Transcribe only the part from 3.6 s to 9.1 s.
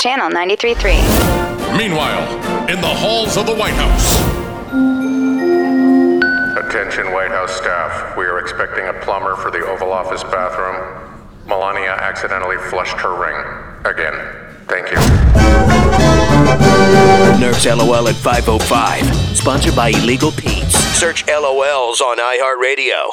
House. Attention White House staff. We are expecting a